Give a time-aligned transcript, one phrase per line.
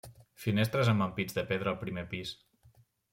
[0.43, 2.33] Finestres amb ampits de pedra al primer pis.